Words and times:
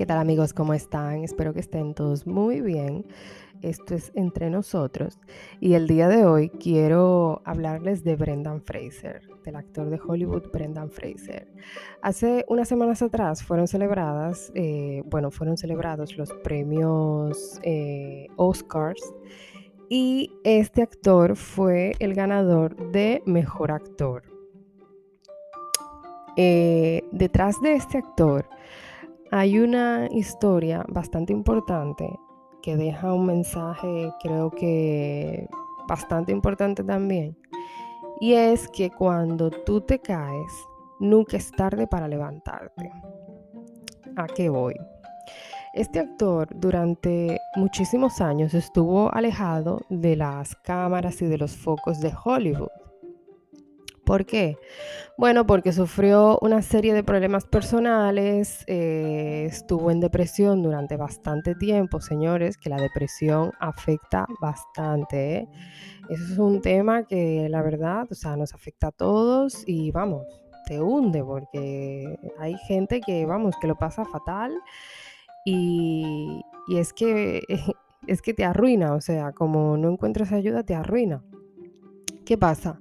¿Qué 0.00 0.06
tal 0.06 0.16
amigos? 0.16 0.54
¿Cómo 0.54 0.72
están? 0.72 1.24
Espero 1.24 1.52
que 1.52 1.60
estén 1.60 1.92
todos 1.92 2.26
muy 2.26 2.62
bien. 2.62 3.04
Esto 3.60 3.94
es 3.94 4.12
Entre 4.14 4.48
Nosotros 4.48 5.18
y 5.60 5.74
el 5.74 5.86
día 5.86 6.08
de 6.08 6.24
hoy 6.24 6.48
quiero 6.48 7.42
hablarles 7.44 8.02
de 8.02 8.16
Brendan 8.16 8.62
Fraser, 8.62 9.20
del 9.44 9.56
actor 9.56 9.90
de 9.90 10.00
Hollywood 10.02 10.50
Brendan 10.50 10.90
Fraser. 10.90 11.52
Hace 12.00 12.46
unas 12.48 12.66
semanas 12.66 13.02
atrás 13.02 13.42
fueron 13.42 13.68
celebradas, 13.68 14.50
eh, 14.54 15.02
bueno, 15.04 15.30
fueron 15.30 15.58
celebrados 15.58 16.16
los 16.16 16.32
premios 16.32 17.60
eh, 17.62 18.28
Oscars 18.36 19.02
y 19.90 20.32
este 20.44 20.80
actor 20.80 21.36
fue 21.36 21.92
el 21.98 22.14
ganador 22.14 22.90
de 22.90 23.22
Mejor 23.26 23.70
Actor. 23.70 24.22
Eh, 26.38 27.02
detrás 27.12 27.60
de 27.60 27.74
este 27.74 27.98
actor 27.98 28.46
hay 29.30 29.58
una 29.58 30.08
historia 30.10 30.84
bastante 30.88 31.32
importante 31.32 32.18
que 32.62 32.76
deja 32.76 33.14
un 33.14 33.26
mensaje 33.26 34.12
creo 34.22 34.50
que 34.50 35.48
bastante 35.88 36.32
importante 36.32 36.84
también. 36.84 37.36
Y 38.20 38.34
es 38.34 38.68
que 38.68 38.90
cuando 38.90 39.50
tú 39.50 39.80
te 39.80 39.98
caes, 39.98 40.52
nunca 40.98 41.36
es 41.36 41.50
tarde 41.52 41.86
para 41.86 42.06
levantarte. 42.06 42.92
¿A 44.16 44.26
qué 44.26 44.50
voy? 44.50 44.74
Este 45.72 46.00
actor 46.00 46.48
durante 46.54 47.38
muchísimos 47.54 48.20
años 48.20 48.54
estuvo 48.54 49.14
alejado 49.14 49.80
de 49.88 50.16
las 50.16 50.56
cámaras 50.56 51.22
y 51.22 51.26
de 51.26 51.38
los 51.38 51.56
focos 51.56 52.00
de 52.00 52.12
Hollywood. 52.24 52.79
¿Por 54.10 54.26
qué? 54.26 54.58
Bueno, 55.16 55.46
porque 55.46 55.72
sufrió 55.72 56.36
una 56.42 56.62
serie 56.62 56.94
de 56.94 57.04
problemas 57.04 57.44
personales, 57.44 58.64
eh, 58.66 59.46
estuvo 59.48 59.92
en 59.92 60.00
depresión 60.00 60.64
durante 60.64 60.96
bastante 60.96 61.54
tiempo, 61.54 62.00
señores, 62.00 62.58
que 62.58 62.70
la 62.70 62.78
depresión 62.78 63.52
afecta 63.60 64.26
bastante. 64.40 65.36
¿eh? 65.36 65.48
Eso 66.08 66.24
es 66.24 66.38
un 66.38 66.60
tema 66.60 67.04
que 67.04 67.46
la 67.48 67.62
verdad, 67.62 68.08
o 68.10 68.14
sea, 68.16 68.36
nos 68.36 68.52
afecta 68.52 68.88
a 68.88 68.90
todos 68.90 69.62
y 69.64 69.92
vamos, 69.92 70.26
te 70.66 70.80
hunde 70.80 71.22
porque 71.22 72.18
hay 72.40 72.56
gente 72.66 73.00
que, 73.00 73.26
vamos, 73.26 73.54
que 73.60 73.68
lo 73.68 73.76
pasa 73.76 74.04
fatal 74.04 74.52
y, 75.44 76.40
y 76.66 76.78
es 76.78 76.92
que 76.92 77.42
es 78.08 78.22
que 78.22 78.34
te 78.34 78.44
arruina, 78.44 78.94
o 78.94 79.00
sea, 79.00 79.30
como 79.30 79.76
no 79.76 79.88
encuentras 79.88 80.32
ayuda, 80.32 80.64
te 80.64 80.74
arruina. 80.74 81.22
¿Qué 82.26 82.36
pasa? 82.36 82.80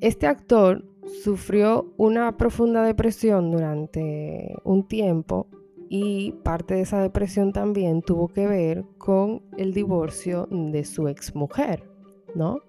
Este 0.00 0.26
actor 0.26 0.84
sufrió 1.22 1.92
una 1.98 2.36
profunda 2.36 2.82
depresión 2.82 3.50
durante 3.50 4.54
un 4.64 4.88
tiempo 4.88 5.48
y 5.90 6.32
parte 6.42 6.74
de 6.74 6.82
esa 6.82 7.02
depresión 7.02 7.52
también 7.52 8.00
tuvo 8.00 8.28
que 8.28 8.46
ver 8.46 8.84
con 8.96 9.42
el 9.58 9.74
divorcio 9.74 10.46
de 10.50 10.84
su 10.84 11.08
exmujer, 11.08 11.82
¿no? 12.34 12.60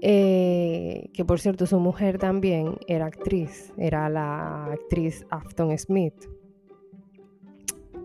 Eh, 0.00 1.10
que 1.12 1.24
por 1.24 1.40
cierto 1.40 1.66
su 1.66 1.80
mujer 1.80 2.18
también 2.18 2.76
era 2.86 3.06
actriz, 3.06 3.72
era 3.76 4.08
la 4.08 4.66
actriz 4.72 5.26
Afton 5.30 5.76
Smith. 5.76 6.14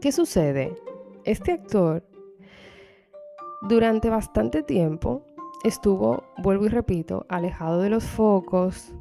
¿Qué 0.02 0.12
sucede? 0.12 0.74
Este 1.24 1.52
actor 1.52 2.04
durante 3.62 4.10
bastante 4.10 4.64
tiempo 4.64 5.24
estuvo, 5.64 6.24
vuelvo 6.38 6.66
y 6.66 6.70
repito, 6.70 7.26
alejado 7.30 7.82
de 7.82 7.90
los 7.90 8.04
focos, 8.04 8.94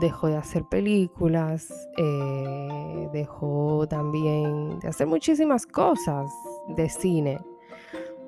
dejó 0.00 0.28
de 0.28 0.36
hacer 0.36 0.64
películas, 0.64 1.72
eh, 1.96 3.08
dejó 3.12 3.86
también 3.88 4.78
de 4.80 4.88
hacer 4.88 5.06
muchísimas 5.06 5.66
cosas 5.66 6.30
de 6.68 6.88
cine, 6.88 7.38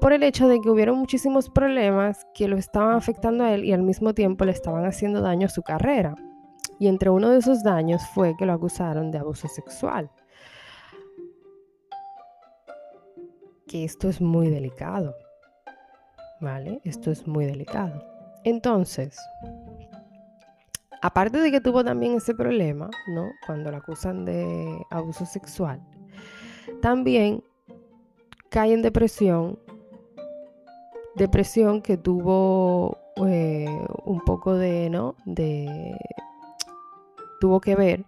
por 0.00 0.12
el 0.12 0.22
hecho 0.22 0.48
de 0.48 0.60
que 0.60 0.70
hubieron 0.70 0.98
muchísimos 0.98 1.50
problemas 1.50 2.26
que 2.34 2.48
lo 2.48 2.56
estaban 2.56 2.94
afectando 2.96 3.44
a 3.44 3.52
él 3.52 3.64
y 3.64 3.72
al 3.72 3.82
mismo 3.82 4.14
tiempo 4.14 4.44
le 4.44 4.52
estaban 4.52 4.86
haciendo 4.86 5.20
daño 5.20 5.46
a 5.46 5.50
su 5.50 5.62
carrera. 5.62 6.14
Y 6.78 6.88
entre 6.88 7.10
uno 7.10 7.28
de 7.28 7.38
esos 7.38 7.62
daños 7.62 8.00
fue 8.14 8.34
que 8.38 8.46
lo 8.46 8.54
acusaron 8.54 9.10
de 9.10 9.18
abuso 9.18 9.48
sexual. 9.48 10.10
Que 13.66 13.84
esto 13.84 14.08
es 14.08 14.22
muy 14.22 14.48
delicado. 14.48 15.14
¿Vale? 16.40 16.80
Esto 16.84 17.10
es 17.10 17.26
muy 17.26 17.46
delicado. 17.46 18.04
Entonces, 18.44 19.18
aparte 21.02 21.38
de 21.38 21.50
que 21.50 21.60
tuvo 21.60 21.84
también 21.84 22.14
ese 22.14 22.34
problema, 22.34 22.90
¿no? 23.08 23.30
Cuando 23.46 23.70
lo 23.70 23.76
acusan 23.76 24.24
de 24.24 24.82
abuso 24.90 25.26
sexual, 25.26 25.80
también 26.80 27.42
cae 28.48 28.72
en 28.72 28.82
depresión, 28.82 29.58
depresión 31.16 31.82
que 31.82 31.96
tuvo 31.96 32.98
eh, 33.26 33.66
un 34.04 34.20
poco 34.20 34.54
de, 34.54 34.90
¿no? 34.90 35.16
De, 35.24 35.96
tuvo 37.40 37.60
que 37.60 37.74
ver 37.76 38.04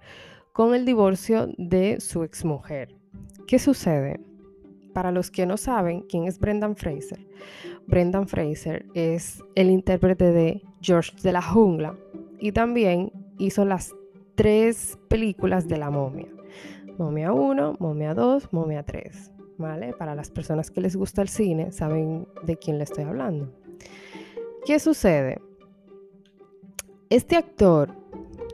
con 0.52 0.74
el 0.74 0.84
divorcio 0.84 1.48
de 1.58 2.00
su 2.00 2.22
exmujer. 2.24 2.94
¿Qué 3.46 3.58
sucede? 3.58 4.20
Para 4.92 5.10
los 5.10 5.30
que 5.30 5.46
no 5.46 5.56
saben 5.56 6.02
quién 6.02 6.24
es 6.24 6.38
Brendan 6.38 6.76
Fraser, 6.76 7.26
Brendan 7.86 8.28
Fraser 8.28 8.86
es 8.94 9.42
el 9.54 9.70
intérprete 9.70 10.32
de 10.32 10.62
George 10.80 11.12
de 11.22 11.32
la 11.32 11.42
Jungla 11.42 11.96
y 12.38 12.52
también 12.52 13.12
hizo 13.38 13.64
las 13.64 13.94
tres 14.34 14.98
películas 15.08 15.68
de 15.68 15.78
la 15.78 15.90
momia. 15.90 16.28
Momia 16.98 17.32
1, 17.32 17.76
Momia 17.78 18.14
2, 18.14 18.52
Momia 18.52 18.82
3. 18.82 19.30
¿Vale? 19.58 19.92
Para 19.92 20.14
las 20.14 20.30
personas 20.30 20.70
que 20.70 20.80
les 20.80 20.96
gusta 20.96 21.22
el 21.22 21.28
cine, 21.28 21.72
saben 21.72 22.26
de 22.42 22.56
quién 22.56 22.78
le 22.78 22.84
estoy 22.84 23.04
hablando. 23.04 23.52
¿Qué 24.66 24.78
sucede? 24.78 25.40
Este 27.10 27.36
actor, 27.36 27.94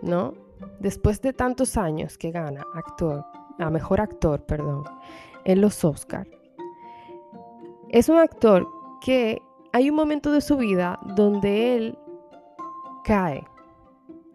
¿no? 0.03 0.35
Después 0.81 1.23
de 1.23 1.33
tantos 1.33 1.77
años 1.77 2.19
que 2.19 2.31
gana 2.31 2.65
actor, 2.75 3.25
a 3.59 3.71
mejor 3.71 4.01
actor, 4.01 4.45
perdón, 4.45 4.85
en 5.49 5.63
los 5.63 5.83
Oscars. 5.83 6.31
Es 7.89 8.11
un 8.11 8.19
actor 8.19 8.69
que 9.01 9.41
hay 9.73 9.89
un 9.89 9.97
momento 9.97 10.31
de 10.31 10.43
su 10.43 10.59
vida 10.59 11.01
donde 11.17 11.75
él 11.75 11.99
cae. 13.03 13.43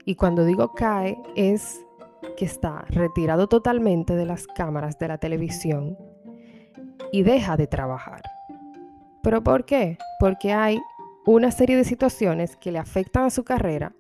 Y 0.06 0.16
cuando 0.16 0.44
digo 0.44 0.74
cae 0.74 1.18
es 1.36 1.86
que 2.36 2.46
está 2.46 2.84
retirado 2.90 3.48
totalmente 3.48 4.16
de 4.16 4.26
las 4.26 4.48
cámaras 4.48 4.98
de 4.98 5.08
la 5.08 5.20
televisión 5.20 5.98
y 7.12 7.22
deja 7.22 7.58
de 7.58 7.68
trabajar. 7.68 8.24
¿Pero 9.22 9.44
por 9.44 9.66
qué? 9.66 10.00
Porque 10.20 10.52
hay 10.52 10.82
una 11.28 11.52
serie 11.52 11.78
de 11.78 11.84
situaciones 11.84 12.58
que 12.58 12.72
le 12.72 12.80
afectan 12.80 13.26
a 13.26 13.30
su 13.30 13.44
carrera. 13.44 13.94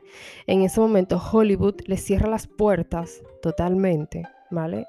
En 0.47 0.63
ese 0.63 0.81
momento 0.81 1.21
Hollywood 1.31 1.75
le 1.85 1.97
cierra 1.97 2.27
las 2.27 2.47
puertas 2.47 3.21
totalmente, 3.43 4.23
¿vale? 4.49 4.87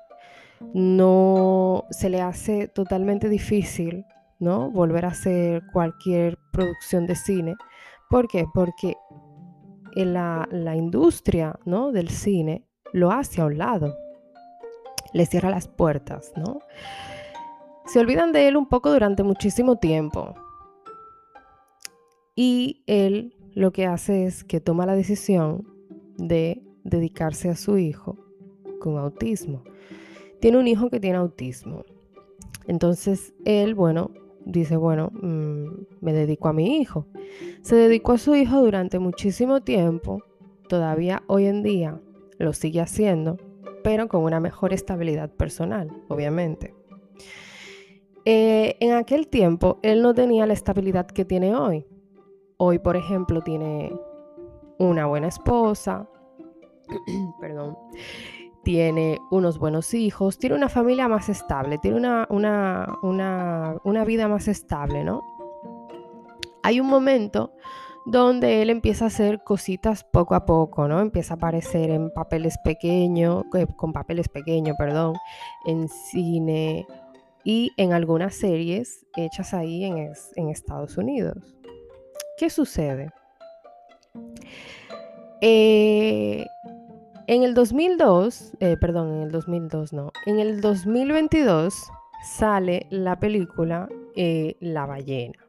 No 0.72 1.84
se 1.90 2.08
le 2.08 2.20
hace 2.20 2.68
totalmente 2.68 3.28
difícil, 3.28 4.04
¿no? 4.38 4.70
Volver 4.70 5.04
a 5.04 5.08
hacer 5.08 5.62
cualquier 5.72 6.38
producción 6.52 7.06
de 7.06 7.16
cine. 7.16 7.56
¿Por 8.08 8.28
qué? 8.28 8.44
Porque 8.52 8.96
la, 9.94 10.48
la 10.50 10.76
industria, 10.76 11.58
¿no? 11.64 11.92
Del 11.92 12.08
cine 12.08 12.64
lo 12.92 13.10
hace 13.10 13.40
a 13.40 13.46
un 13.46 13.58
lado, 13.58 13.96
le 15.12 15.26
cierra 15.26 15.50
las 15.50 15.68
puertas, 15.68 16.32
¿no? 16.36 16.60
Se 17.86 17.98
olvidan 17.98 18.32
de 18.32 18.48
él 18.48 18.56
un 18.56 18.68
poco 18.68 18.90
durante 18.90 19.22
muchísimo 19.22 19.76
tiempo. 19.76 20.34
Y 22.34 22.82
él 22.86 23.36
lo 23.54 23.72
que 23.72 23.86
hace 23.86 24.26
es 24.26 24.42
que 24.42 24.60
toma 24.60 24.86
la 24.86 24.96
decisión 24.96 25.68
de 26.16 26.62
dedicarse 26.82 27.48
a 27.48 27.56
su 27.56 27.78
hijo 27.78 28.16
con 28.80 28.98
autismo 28.98 29.62
tiene 30.40 30.58
un 30.58 30.66
hijo 30.66 30.90
que 30.90 31.00
tiene 31.00 31.18
autismo. 31.18 31.84
Entonces 32.66 33.34
él, 33.44 33.74
bueno, 33.74 34.10
dice, 34.44 34.76
bueno, 34.76 35.10
mm, 35.12 35.66
me 36.00 36.12
dedico 36.12 36.48
a 36.48 36.52
mi 36.52 36.78
hijo. 36.78 37.06
Se 37.62 37.76
dedicó 37.76 38.12
a 38.12 38.18
su 38.18 38.34
hijo 38.34 38.60
durante 38.60 38.98
muchísimo 38.98 39.62
tiempo, 39.62 40.22
todavía 40.68 41.22
hoy 41.26 41.46
en 41.46 41.62
día 41.62 42.00
lo 42.38 42.52
sigue 42.52 42.80
haciendo, 42.80 43.38
pero 43.82 44.08
con 44.08 44.22
una 44.22 44.40
mejor 44.40 44.72
estabilidad 44.72 45.30
personal, 45.30 45.90
obviamente. 46.08 46.74
Eh, 48.26 48.76
en 48.80 48.92
aquel 48.92 49.28
tiempo 49.28 49.78
él 49.82 50.00
no 50.00 50.14
tenía 50.14 50.46
la 50.46 50.54
estabilidad 50.54 51.06
que 51.06 51.24
tiene 51.24 51.54
hoy. 51.54 51.86
Hoy, 52.56 52.78
por 52.78 52.96
ejemplo, 52.96 53.42
tiene 53.42 53.92
una 54.78 55.06
buena 55.06 55.28
esposa, 55.28 56.08
perdón, 57.40 57.76
tiene 58.64 59.20
unos 59.30 59.58
buenos 59.58 59.94
hijos, 59.94 60.38
tiene 60.38 60.56
una 60.56 60.68
familia 60.68 61.06
más 61.06 61.28
estable, 61.28 61.78
tiene 61.78 61.98
una, 61.98 62.26
una, 62.30 63.78
una, 63.84 64.04
vida 64.04 64.26
más 64.26 64.48
estable, 64.48 65.04
¿no? 65.04 65.22
Hay 66.62 66.80
un 66.80 66.86
momento 66.86 67.52
donde 68.06 68.62
él 68.62 68.70
empieza 68.70 69.04
a 69.04 69.08
hacer 69.08 69.42
cositas 69.44 70.04
poco 70.04 70.34
a 70.34 70.44
poco, 70.46 70.88
¿no? 70.88 71.00
Empieza 71.00 71.34
a 71.34 71.36
aparecer 71.36 71.90
en 71.90 72.10
papeles 72.10 72.58
pequeños, 72.64 73.44
eh, 73.54 73.66
con 73.76 73.92
papeles 73.92 74.28
pequeños, 74.28 74.76
perdón, 74.78 75.14
en 75.66 75.88
cine 75.88 76.86
y 77.44 77.70
en 77.76 77.92
algunas 77.92 78.34
series 78.34 79.06
hechas 79.16 79.52
ahí 79.54 79.84
en, 79.84 80.12
en 80.36 80.48
Estados 80.48 80.96
Unidos. 80.96 81.54
¿Qué 82.38 82.50
sucede? 82.50 83.10
Eh, 85.40 86.46
en 87.26 87.42
el 87.42 87.54
2002, 87.54 88.52
eh, 88.60 88.76
perdón, 88.80 89.14
en 89.14 89.22
el 89.22 89.30
2002 89.30 89.92
no, 89.92 90.12
en 90.26 90.40
el 90.40 90.60
2022 90.60 91.74
sale 92.22 92.86
la 92.90 93.18
película 93.18 93.88
La 94.60 94.86
ballena. 94.86 95.44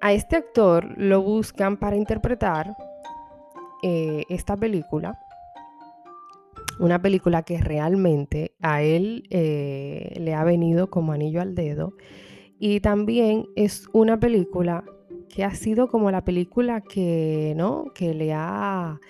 A 0.00 0.12
este 0.12 0.36
actor 0.36 0.96
lo 0.96 1.22
buscan 1.22 1.76
para 1.76 1.96
interpretar 1.96 2.74
eh, 3.82 4.24
esta 4.28 4.56
película, 4.56 5.18
una 6.78 7.00
película 7.00 7.42
que 7.42 7.58
realmente 7.58 8.52
a 8.60 8.82
él 8.82 9.24
eh, 9.30 10.14
le 10.18 10.34
ha 10.34 10.44
venido 10.44 10.90
como 10.90 11.12
anillo 11.12 11.40
al 11.40 11.54
dedo 11.54 11.92
y 12.58 12.80
también 12.80 13.46
es 13.56 13.86
una 13.92 14.20
película 14.20 14.84
que 15.32 15.44
ha 15.44 15.54
sido 15.54 15.88
como 15.88 16.10
la 16.10 16.24
película 16.24 16.80
que, 16.80 17.54
¿no? 17.56 17.86
que 17.94 18.12
le 18.14 18.32
ha 18.34 19.00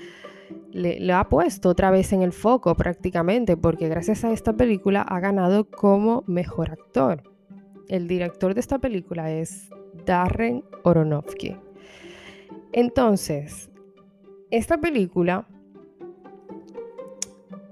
le, 0.72 1.12
ha 1.12 1.28
puesto 1.28 1.68
otra 1.68 1.90
vez 1.90 2.12
en 2.12 2.22
el 2.22 2.32
foco 2.32 2.74
prácticamente, 2.74 3.56
porque 3.56 3.88
gracias 3.88 4.24
a 4.24 4.32
esta 4.32 4.52
película 4.52 5.02
ha 5.02 5.20
ganado 5.20 5.68
como 5.68 6.24
mejor 6.26 6.70
actor. 6.70 7.22
El 7.88 8.06
director 8.06 8.54
de 8.54 8.60
esta 8.60 8.78
película 8.78 9.30
es 9.30 9.68
Darren 10.06 10.64
Aronofsky. 10.84 11.56
Entonces, 12.72 13.70
esta 14.50 14.78
película 14.78 15.46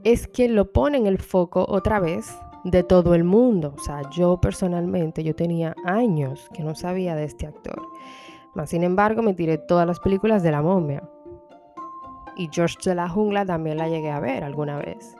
es 0.04 0.26
que 0.26 0.48
lo 0.48 0.72
pone 0.72 0.98
en 0.98 1.06
el 1.06 1.18
foco 1.18 1.66
otra 1.68 2.00
vez 2.00 2.36
de 2.64 2.82
todo 2.82 3.14
el 3.14 3.24
mundo. 3.24 3.74
O 3.76 3.80
sea, 3.80 4.08
yo 4.10 4.40
personalmente, 4.40 5.22
yo 5.22 5.34
tenía 5.34 5.74
años 5.84 6.48
que 6.52 6.64
no 6.64 6.74
sabía 6.74 7.14
de 7.14 7.24
este 7.24 7.46
actor. 7.46 7.80
Más 8.54 8.70
sin 8.70 8.82
embargo, 8.82 9.22
me 9.22 9.34
tiré 9.34 9.58
todas 9.58 9.86
las 9.86 10.00
películas 10.00 10.42
de 10.42 10.50
la 10.50 10.62
momia. 10.62 11.02
Y 12.36 12.48
George 12.52 12.76
de 12.84 12.94
la 12.94 13.08
Jungla 13.08 13.44
también 13.44 13.78
la 13.78 13.88
llegué 13.88 14.10
a 14.10 14.20
ver 14.20 14.44
alguna 14.44 14.78
vez. 14.78 15.16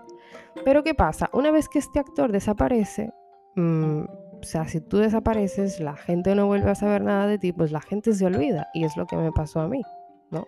Pero 0.65 0.83
¿qué 0.83 0.95
pasa? 0.95 1.31
Una 1.33 1.51
vez 1.51 1.69
que 1.69 1.79
este 1.79 1.99
actor 1.99 2.33
desaparece, 2.33 3.13
mmm, 3.57 4.05
o 4.41 4.43
sea, 4.43 4.67
si 4.69 4.81
tú 4.81 4.99
desapareces, 4.99 5.81
la 5.81 5.97
gente 5.97 6.35
no 6.35 6.47
vuelve 6.47 6.71
a 6.71 6.75
saber 6.75 7.03
nada 7.03 7.27
de 7.27 7.39
ti, 7.39 7.53
pues 7.53 7.73
la 7.73 7.81
gente 7.81 8.13
se 8.13 8.25
olvida. 8.25 8.69
Y 8.73 8.85
es 8.85 8.97
lo 8.97 9.07
que 9.07 9.17
me 9.17 9.33
pasó 9.33 9.61
a 9.61 9.69
mí, 9.69 9.83
¿no? 10.31 10.47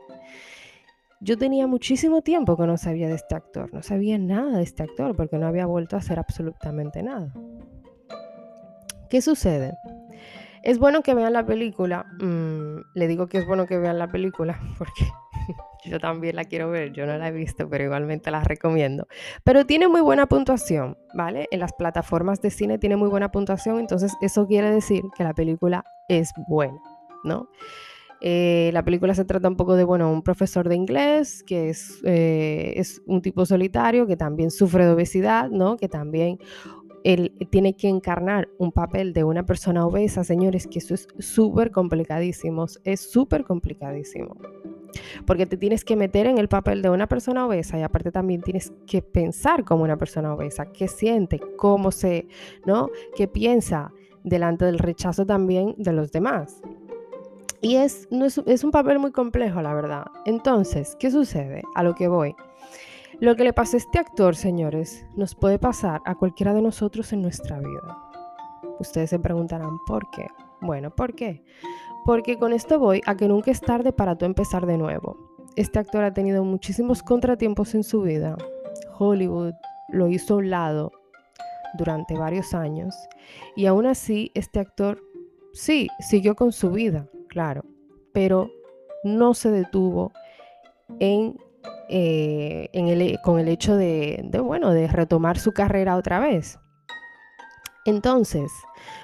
Yo 1.20 1.36
tenía 1.36 1.66
muchísimo 1.66 2.22
tiempo 2.22 2.56
que 2.56 2.66
no 2.66 2.78
sabía 2.78 3.08
de 3.08 3.14
este 3.14 3.34
actor, 3.34 3.74
no 3.74 3.82
sabía 3.82 4.16
nada 4.16 4.56
de 4.56 4.62
este 4.62 4.84
actor 4.84 5.14
porque 5.14 5.36
no 5.36 5.46
había 5.46 5.66
vuelto 5.66 5.96
a 5.96 5.98
hacer 5.98 6.18
absolutamente 6.18 7.02
nada. 7.02 7.34
¿Qué 9.10 9.20
sucede? 9.20 9.76
Es 10.62 10.78
bueno 10.78 11.02
que 11.02 11.14
vean 11.14 11.32
la 11.32 11.44
película. 11.44 12.06
Mm, 12.20 12.82
le 12.94 13.08
digo 13.08 13.26
que 13.26 13.38
es 13.38 13.46
bueno 13.46 13.66
que 13.66 13.78
vean 13.78 13.98
la 13.98 14.08
película 14.08 14.60
porque 14.78 15.06
yo 15.84 15.98
también 15.98 16.36
la 16.36 16.44
quiero 16.44 16.70
ver, 16.70 16.92
yo 16.92 17.06
no 17.06 17.16
la 17.16 17.28
he 17.28 17.32
visto, 17.32 17.68
pero 17.68 17.84
igualmente 17.84 18.30
la 18.30 18.44
recomiendo. 18.44 19.06
Pero 19.44 19.64
tiene 19.64 19.88
muy 19.88 20.00
buena 20.00 20.26
puntuación, 20.26 20.98
¿vale? 21.14 21.48
En 21.50 21.60
las 21.60 21.72
plataformas 21.72 22.40
de 22.40 22.50
cine 22.50 22.78
tiene 22.78 22.96
muy 22.96 23.08
buena 23.08 23.30
puntuación, 23.30 23.78
entonces 23.78 24.12
eso 24.20 24.46
quiere 24.46 24.70
decir 24.70 25.02
que 25.16 25.24
la 25.24 25.34
película 25.34 25.84
es 26.08 26.32
buena, 26.48 26.80
¿no? 27.24 27.48
Eh, 28.22 28.70
la 28.74 28.84
película 28.84 29.14
se 29.14 29.24
trata 29.24 29.48
un 29.48 29.56
poco 29.56 29.76
de, 29.76 29.84
bueno, 29.84 30.12
un 30.12 30.22
profesor 30.22 30.68
de 30.68 30.76
inglés 30.76 31.42
que 31.42 31.70
es, 31.70 32.02
eh, 32.04 32.74
es 32.76 33.00
un 33.06 33.22
tipo 33.22 33.46
solitario 33.46 34.06
que 34.06 34.16
también 34.16 34.50
sufre 34.50 34.84
de 34.84 34.92
obesidad, 34.92 35.48
¿no? 35.48 35.78
Que 35.78 35.88
también 35.88 36.38
él 37.04 37.32
tiene 37.50 37.74
que 37.74 37.88
encarnar 37.88 38.48
un 38.58 38.72
papel 38.72 39.12
de 39.12 39.24
una 39.24 39.44
persona 39.44 39.86
obesa, 39.86 40.24
señores, 40.24 40.66
que 40.66 40.78
eso 40.78 40.94
es 40.94 41.08
súper 41.18 41.70
complicadísimo, 41.70 42.66
es 42.84 43.00
súper 43.00 43.44
complicadísimo. 43.44 44.36
Porque 45.24 45.46
te 45.46 45.56
tienes 45.56 45.84
que 45.84 45.96
meter 45.96 46.26
en 46.26 46.38
el 46.38 46.48
papel 46.48 46.82
de 46.82 46.90
una 46.90 47.06
persona 47.06 47.46
obesa 47.46 47.78
y 47.78 47.82
aparte 47.82 48.10
también 48.10 48.42
tienes 48.42 48.72
que 48.86 49.02
pensar 49.02 49.64
como 49.64 49.84
una 49.84 49.96
persona 49.96 50.34
obesa, 50.34 50.66
qué 50.72 50.88
siente, 50.88 51.40
cómo 51.56 51.90
se, 51.90 52.26
¿no? 52.66 52.90
¿Qué 53.16 53.28
piensa 53.28 53.92
delante 54.24 54.64
del 54.64 54.78
rechazo 54.78 55.24
también 55.24 55.74
de 55.78 55.92
los 55.92 56.12
demás? 56.12 56.60
Y 57.62 57.76
es, 57.76 58.08
no 58.10 58.24
es, 58.24 58.38
es 58.46 58.64
un 58.64 58.70
papel 58.70 58.98
muy 58.98 59.12
complejo, 59.12 59.60
la 59.62 59.74
verdad. 59.74 60.06
Entonces, 60.24 60.96
¿qué 60.98 61.10
sucede? 61.10 61.62
A 61.74 61.82
lo 61.82 61.94
que 61.94 62.08
voy. 62.08 62.34
Lo 63.20 63.36
que 63.36 63.44
le 63.44 63.52
pasa 63.52 63.76
a 63.76 63.80
este 63.80 63.98
actor, 63.98 64.34
señores, 64.34 65.04
nos 65.14 65.34
puede 65.34 65.58
pasar 65.58 66.00
a 66.06 66.14
cualquiera 66.14 66.54
de 66.54 66.62
nosotros 66.62 67.12
en 67.12 67.20
nuestra 67.20 67.58
vida. 67.58 67.98
Ustedes 68.78 69.10
se 69.10 69.18
preguntarán, 69.18 69.76
¿por 69.86 70.08
qué? 70.10 70.26
Bueno, 70.62 70.90
¿por 70.90 71.14
qué? 71.14 71.44
Porque 72.06 72.38
con 72.38 72.54
esto 72.54 72.78
voy 72.78 73.02
a 73.04 73.14
que 73.18 73.28
nunca 73.28 73.50
es 73.50 73.60
tarde 73.60 73.92
para 73.92 74.16
tú 74.16 74.24
empezar 74.24 74.64
de 74.64 74.78
nuevo. 74.78 75.18
Este 75.56 75.78
actor 75.78 76.02
ha 76.02 76.14
tenido 76.14 76.44
muchísimos 76.44 77.02
contratiempos 77.02 77.74
en 77.74 77.84
su 77.84 78.00
vida. 78.00 78.38
Hollywood 78.98 79.52
lo 79.90 80.08
hizo 80.08 80.32
a 80.32 80.36
un 80.38 80.48
lado 80.48 80.90
durante 81.76 82.16
varios 82.16 82.54
años 82.54 82.94
y 83.54 83.66
aún 83.66 83.84
así 83.84 84.30
este 84.34 84.60
actor 84.60 84.98
sí 85.52 85.88
siguió 85.98 86.36
con 86.36 86.52
su 86.52 86.70
vida, 86.70 87.06
claro, 87.28 87.66
pero 88.14 88.50
no 89.04 89.34
se 89.34 89.50
detuvo 89.50 90.10
en 91.00 91.36
eh, 91.92 93.18
con 93.24 93.40
el 93.40 93.48
hecho 93.48 93.76
de, 93.76 94.28
bueno, 94.42 94.70
de 94.70 94.86
retomar 94.86 95.38
su 95.38 95.52
carrera 95.52 95.96
otra 95.96 96.20
vez. 96.20 96.58
Entonces, 97.84 98.52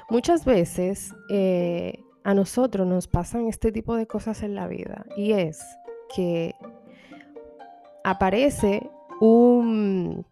muchas 0.08 0.44
veces 0.44 1.12
eh, 1.28 2.04
a 2.22 2.32
nosotros 2.34 2.86
nos 2.86 3.08
pasan 3.08 3.48
este 3.48 3.72
tipo 3.72 3.96
de 3.96 4.06
cosas 4.06 4.42
en 4.44 4.54
la 4.54 4.68
vida 4.68 5.04
y 5.16 5.32
es 5.32 5.64
que 6.14 6.54
aparece 8.04 8.88
un, 9.20 10.24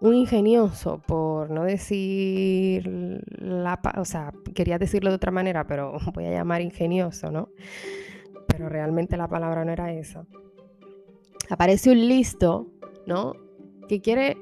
un 0.00 0.14
ingenioso, 0.14 1.02
por 1.06 1.50
no 1.50 1.64
decir 1.64 3.22
la, 3.38 3.78
o 3.98 4.06
sea, 4.06 4.32
quería 4.54 4.78
decirlo 4.78 5.10
de 5.10 5.16
otra 5.16 5.30
manera, 5.30 5.66
pero 5.66 5.98
voy 6.14 6.24
a 6.24 6.30
llamar 6.30 6.62
ingenioso, 6.62 7.30
¿no? 7.30 7.50
Pero 8.46 8.70
realmente 8.70 9.18
la 9.18 9.28
palabra 9.28 9.64
no 9.66 9.72
era 9.72 9.92
esa 9.92 10.24
aparece 11.48 11.90
un 11.90 12.08
listo, 12.08 12.66
¿no? 13.06 13.34
Que 13.88 14.00
quiere 14.00 14.36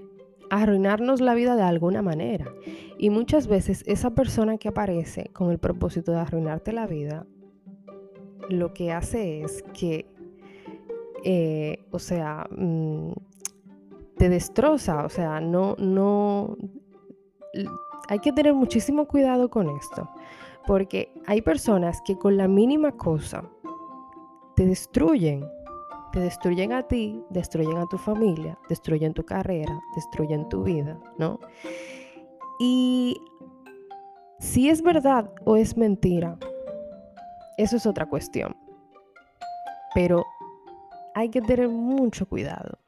arruinarnos 0.50 1.20
la 1.20 1.34
vida 1.34 1.56
de 1.56 1.62
alguna 1.62 2.02
manera. 2.02 2.52
Y 2.98 3.10
muchas 3.10 3.46
veces 3.46 3.84
esa 3.86 4.10
persona 4.14 4.58
que 4.58 4.68
aparece 4.68 5.30
con 5.32 5.50
el 5.50 5.58
propósito 5.58 6.12
de 6.12 6.18
arruinarte 6.18 6.72
la 6.72 6.86
vida, 6.86 7.26
lo 8.48 8.72
que 8.72 8.92
hace 8.92 9.42
es 9.42 9.62
que, 9.72 10.06
eh, 11.24 11.84
o 11.90 11.98
sea, 11.98 12.46
mm, 12.50 13.12
te 14.16 14.28
destroza, 14.28 15.04
o 15.04 15.08
sea, 15.08 15.40
no, 15.40 15.76
no, 15.78 16.56
hay 18.08 18.18
que 18.18 18.32
tener 18.32 18.54
muchísimo 18.54 19.06
cuidado 19.06 19.48
con 19.48 19.68
esto, 19.76 20.08
porque 20.66 21.12
hay 21.26 21.42
personas 21.42 22.00
que 22.04 22.16
con 22.16 22.36
la 22.36 22.48
mínima 22.48 22.92
cosa 22.92 23.48
te 24.56 24.66
destruyen, 24.66 25.46
te 26.12 26.20
destruyen 26.20 26.72
a 26.72 26.82
ti, 26.82 27.22
destruyen 27.30 27.76
a 27.78 27.86
tu 27.86 27.98
familia, 27.98 28.58
destruyen 28.68 29.14
tu 29.14 29.24
carrera, 29.24 29.78
destruyen 29.94 30.48
tu 30.48 30.62
vida, 30.62 30.98
¿no? 31.18 31.38
Y 32.60 33.20
si 34.38 34.68
es 34.68 34.82
verdad 34.82 35.30
o 35.44 35.56
es 35.56 35.76
mentira, 35.76 36.38
eso 37.56 37.76
es 37.76 37.86
otra 37.86 38.06
cuestión. 38.06 38.56
Pero 39.94 40.24
hay 41.14 41.28
que 41.28 41.40
tener 41.40 41.68
mucho 41.68 42.26
cuidado. 42.26 42.78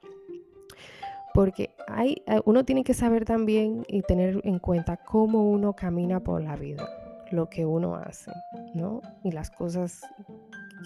Porque 1.34 1.74
hay, 1.88 2.22
eh, 2.26 2.40
uno 2.44 2.64
tiene 2.64 2.82
que 2.84 2.94
saber 2.94 3.24
también 3.24 3.84
y 3.88 4.02
tener 4.02 4.40
en 4.44 4.58
cuenta 4.58 4.96
cómo 4.96 5.48
uno 5.50 5.74
camina 5.74 6.20
por 6.20 6.42
la 6.42 6.56
vida, 6.56 6.88
lo 7.30 7.48
que 7.48 7.64
uno 7.64 7.94
hace, 7.94 8.32
¿no? 8.74 9.00
Y 9.22 9.30
las 9.30 9.50
cosas 9.50 10.00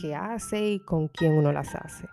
que 0.00 0.14
hace 0.14 0.72
y 0.72 0.80
con 0.80 1.08
quién 1.08 1.36
uno 1.36 1.52
las 1.52 1.74
hace. 1.74 2.06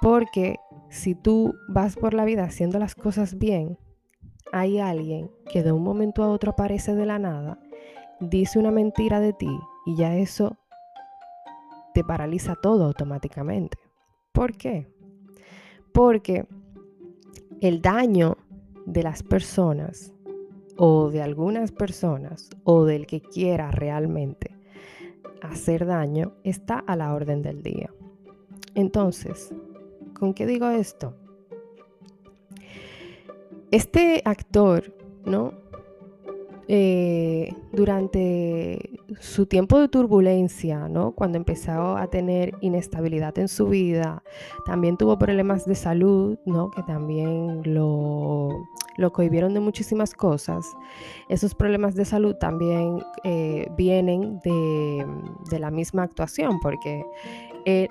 Porque 0.00 0.56
si 0.90 1.14
tú 1.14 1.54
vas 1.68 1.96
por 1.96 2.14
la 2.14 2.24
vida 2.24 2.44
haciendo 2.44 2.78
las 2.78 2.94
cosas 2.94 3.38
bien, 3.38 3.78
hay 4.52 4.78
alguien 4.78 5.30
que 5.50 5.62
de 5.62 5.72
un 5.72 5.82
momento 5.82 6.22
a 6.22 6.30
otro 6.30 6.52
aparece 6.52 6.94
de 6.94 7.06
la 7.06 7.18
nada, 7.18 7.58
dice 8.20 8.58
una 8.58 8.70
mentira 8.70 9.20
de 9.20 9.32
ti 9.32 9.58
y 9.86 9.96
ya 9.96 10.16
eso 10.16 10.56
te 11.94 12.04
paraliza 12.04 12.54
todo 12.54 12.84
automáticamente. 12.84 13.78
¿Por 14.32 14.56
qué? 14.56 14.88
Porque 15.92 16.46
el 17.60 17.82
daño 17.82 18.36
de 18.86 19.02
las 19.02 19.22
personas 19.22 20.14
o 20.76 21.10
de 21.10 21.22
algunas 21.22 21.72
personas 21.72 22.50
o 22.64 22.84
del 22.84 23.06
que 23.06 23.20
quiera 23.20 23.70
realmente 23.70 24.56
hacer 25.42 25.86
daño 25.86 26.34
está 26.44 26.78
a 26.78 26.96
la 26.96 27.12
orden 27.14 27.42
del 27.42 27.62
día. 27.62 27.92
Entonces, 28.74 29.52
¿con 30.18 30.34
qué 30.34 30.46
digo 30.46 30.68
esto? 30.70 31.14
Este 33.70 34.22
actor, 34.24 34.94
¿no? 35.24 35.52
Eh, 36.70 37.54
durante 37.72 39.00
su 39.20 39.46
tiempo 39.46 39.80
de 39.80 39.88
turbulencia, 39.88 40.86
¿no? 40.86 41.12
cuando 41.12 41.38
empezó 41.38 41.96
a 41.96 42.08
tener 42.08 42.54
inestabilidad 42.60 43.38
en 43.38 43.48
su 43.48 43.68
vida, 43.68 44.22
también 44.66 44.98
tuvo 44.98 45.18
problemas 45.18 45.64
de 45.64 45.74
salud, 45.74 46.38
¿no? 46.44 46.70
que 46.70 46.82
también 46.82 47.62
lo, 47.64 48.50
lo 48.98 49.12
cohibieron 49.12 49.54
de 49.54 49.60
muchísimas 49.60 50.12
cosas. 50.12 50.66
Esos 51.30 51.54
problemas 51.54 51.94
de 51.94 52.04
salud 52.04 52.34
también 52.36 52.98
eh, 53.24 53.66
vienen 53.76 54.40
de, 54.40 55.06
de, 55.50 55.58
la 55.58 55.70
misma 55.70 56.02
actuación, 56.02 56.60
porque 56.60 57.02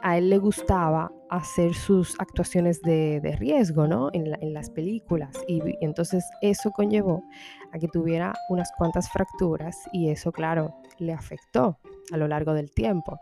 a 0.02 0.18
él 0.18 0.32
le 0.32 0.40
gustaba 0.40 1.12
hacer 1.30 1.74
sus 1.76 2.20
actuaciones 2.20 2.82
de, 2.82 3.20
de 3.22 3.36
riesgo 3.36 3.88
¿no? 3.88 4.10
en, 4.14 4.34
en, 4.42 4.54
las 4.54 4.70
películas 4.70 5.36
y, 5.48 5.58
y 5.58 5.78
entonces 5.82 6.24
eso 6.42 6.72
conllevó 6.72 7.24
a 7.72 7.78
que 7.80 7.88
tuviera 7.88 8.34
unas 8.50 8.72
cuantas 8.78 9.10
fracturas 9.12 9.78
y 9.94 10.10
eso, 10.10 10.32
claro, 10.32 10.74
le 11.00 11.14
afectó 11.14 11.78
a 12.12 12.18
lo 12.18 12.28
largo 12.28 12.54
del 12.54 12.72
tiempo. 12.72 13.20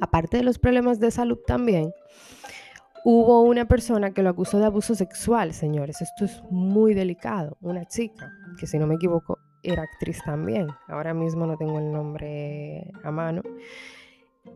Aparte 0.00 0.38
de 0.38 0.42
los 0.42 0.58
problemas 0.58 1.00
de 1.00 1.10
salud 1.10 1.38
también, 1.46 1.92
hubo 3.04 3.42
una 3.42 3.66
persona 3.66 4.12
que 4.12 4.22
lo 4.22 4.30
acusó 4.30 4.58
de 4.58 4.66
abuso 4.66 4.94
sexual, 4.94 5.52
señores. 5.52 6.00
Esto 6.00 6.24
es 6.24 6.42
muy 6.50 6.94
delicado. 6.94 7.56
Una 7.60 7.84
chica, 7.84 8.30
que 8.58 8.66
si 8.66 8.78
no 8.78 8.86
me 8.86 8.94
equivoco, 8.94 9.38
era 9.62 9.82
actriz 9.82 10.22
también. 10.24 10.68
Ahora 10.88 11.14
mismo 11.14 11.46
no 11.46 11.56
tengo 11.56 11.78
el 11.78 11.92
nombre 11.92 12.90
a 13.02 13.10
mano. 13.10 13.42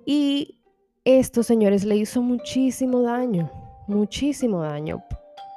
Y 0.05 0.61
esto, 1.05 1.43
señores, 1.43 1.85
le 1.85 1.97
hizo 1.97 2.23
muchísimo 2.23 3.03
daño, 3.03 3.51
muchísimo 3.87 4.61
daño. 4.63 5.03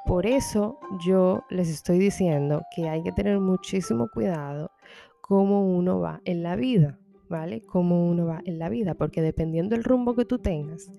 Por 0.06 0.26
eso 0.26 0.78
yo 1.04 1.44
les 1.50 1.68
estoy 1.68 1.98
diciendo 1.98 2.62
que 2.74 2.88
hay 2.88 3.02
que 3.02 3.12
tener 3.12 3.38
muchísimo 3.38 4.08
cuidado 4.08 4.70
cómo 5.20 5.64
uno 5.64 6.00
va 6.00 6.20
en 6.24 6.42
la 6.42 6.56
vida, 6.56 6.98
¿vale? 7.30 7.62
Cómo 7.62 8.06
uno 8.06 8.26
va 8.26 8.42
en 8.44 8.58
la 8.58 8.68
vida, 8.68 8.94
porque 8.94 9.22
dependiendo 9.22 9.74
del 9.74 9.84
rumbo 9.84 10.14
que 10.14 10.26
tú 10.26 10.38
tengas, 10.38 10.90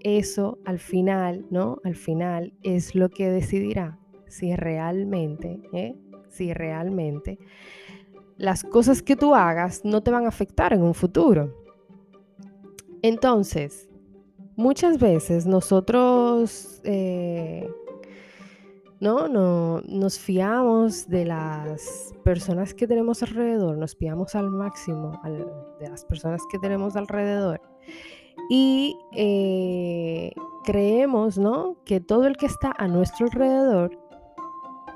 eso 0.00 0.58
al 0.64 0.78
final, 0.78 1.44
¿no? 1.50 1.78
Al 1.84 1.96
final 1.96 2.54
es 2.62 2.94
lo 2.94 3.10
que 3.10 3.28
decidirá 3.28 3.98
si 4.28 4.56
realmente, 4.56 5.60
¿eh? 5.74 5.94
si 6.30 6.54
realmente 6.54 7.38
las 8.38 8.64
cosas 8.64 9.02
que 9.02 9.16
tú 9.16 9.34
hagas 9.34 9.84
no 9.84 10.02
te 10.02 10.10
van 10.10 10.24
a 10.24 10.28
afectar 10.28 10.72
en 10.72 10.82
un 10.82 10.94
futuro. 10.94 11.54
Entonces, 13.02 13.90
muchas 14.56 14.98
veces 14.98 15.46
nosotros 15.46 16.80
eh, 16.84 17.68
¿no? 19.02 19.26
No, 19.26 19.80
nos 19.80 20.20
fiamos 20.20 21.08
de 21.08 21.24
las 21.24 22.14
personas 22.22 22.72
que 22.72 22.86
tenemos 22.86 23.20
alrededor, 23.24 23.76
nos 23.76 23.96
fiamos 23.96 24.36
al 24.36 24.48
máximo 24.48 25.20
de 25.80 25.90
las 25.90 26.04
personas 26.04 26.40
que 26.48 26.58
tenemos 26.60 26.94
alrededor 26.94 27.60
y 28.48 28.96
eh, 29.10 30.30
creemos, 30.62 31.36
¿no? 31.36 31.78
Que 31.84 31.98
todo 32.00 32.28
el 32.28 32.36
que 32.36 32.46
está 32.46 32.72
a 32.78 32.86
nuestro 32.86 33.26
alrededor 33.26 33.98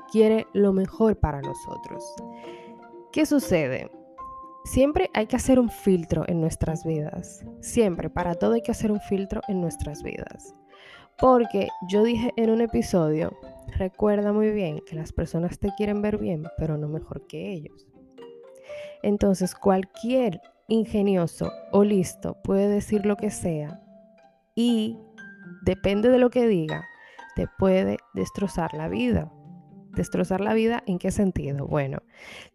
quiere 0.09 0.47
lo 0.53 0.71
mejor 0.71 1.19
para 1.19 1.41
nosotros. 1.41 2.15
¿Qué 3.11 3.25
sucede? 3.25 3.91
Siempre 4.63 5.09
hay 5.13 5.27
que 5.27 5.35
hacer 5.35 5.59
un 5.59 5.69
filtro 5.69 6.23
en 6.27 6.39
nuestras 6.39 6.85
vidas. 6.85 7.45
Siempre, 7.59 8.09
para 8.09 8.35
todo 8.35 8.53
hay 8.53 8.61
que 8.61 8.71
hacer 8.71 8.89
un 8.89 9.01
filtro 9.01 9.41
en 9.49 9.59
nuestras 9.59 10.01
vidas. 10.01 10.53
Porque 11.17 11.69
yo 11.89 12.03
dije 12.03 12.31
en 12.37 12.49
un 12.51 12.61
episodio 12.61 13.31
Recuerda 13.75 14.33
muy 14.33 14.49
bien 14.51 14.79
que 14.87 14.95
las 14.95 15.11
personas 15.11 15.59
te 15.59 15.71
quieren 15.75 16.01
ver 16.01 16.17
bien, 16.17 16.47
pero 16.57 16.77
no 16.77 16.87
mejor 16.87 17.27
que 17.27 17.51
ellos. 17.51 17.85
Entonces, 19.03 19.53
cualquier 19.53 20.41
ingenioso 20.67 21.51
o 21.71 21.83
listo 21.83 22.37
puede 22.43 22.67
decir 22.67 23.05
lo 23.05 23.15
que 23.17 23.29
sea 23.29 23.81
y 24.55 24.97
depende 25.63 26.09
de 26.09 26.17
lo 26.17 26.29
que 26.29 26.47
diga, 26.47 26.85
te 27.35 27.47
puede 27.59 27.97
destrozar 28.15 28.73
la 28.73 28.87
vida. 28.87 29.31
¿Destrozar 29.91 30.41
la 30.41 30.53
vida 30.53 30.83
en 30.87 30.99
qué 30.99 31.11
sentido? 31.11 31.67
Bueno, 31.67 31.99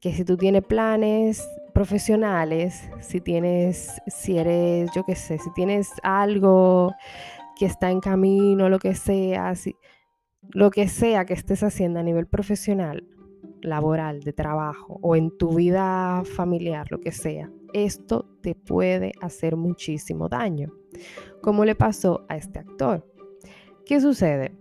que 0.01 0.13
si 0.13 0.25
tú 0.25 0.37
tienes 0.37 0.65
planes 0.65 1.49
profesionales, 1.73 2.89
si 3.01 3.21
tienes, 3.21 4.01
si 4.07 4.39
eres, 4.39 4.91
yo 4.95 5.05
qué 5.05 5.17
sé, 5.17 5.39
si 5.39 5.53
tienes 5.55 5.91
algo 6.03 6.93
que 7.63 7.67
está 7.67 7.93
en 7.93 8.01
camino, 8.01 8.69
lo 8.69 8.81
que 8.81 8.93
sea, 8.93 9.55
lo 10.51 10.73
que 10.73 10.89
sea 10.89 11.25
que 11.25 11.35
estés 11.35 11.63
haciendo 11.63 12.01
a 12.01 12.03
nivel 12.03 12.27
profesional, 12.27 13.07
laboral, 13.61 14.19
de 14.25 14.33
trabajo 14.33 14.99
o 15.01 15.15
en 15.15 15.31
tu 15.39 15.55
vida 15.55 16.25
familiar, 16.25 16.89
lo 16.91 16.99
que 16.99 17.13
sea, 17.13 17.53
esto 17.73 18.27
te 18.41 18.57
puede 18.57 19.13
hacer 19.21 19.55
muchísimo 19.55 20.29
daño. 20.29 20.73
Como 21.41 21.65
le 21.65 21.77
pasó 21.77 22.27
a 22.29 22.37
este 22.37 22.59
actor. 22.59 23.07
¿Qué 23.87 24.01
sucede? 24.01 24.57